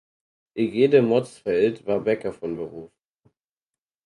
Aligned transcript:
Egede 0.55 1.03
Motzfeldt 1.03 1.85
war 1.85 1.99
Bäcker 1.99 2.33
von 2.33 2.55
Beruf. 2.55 2.91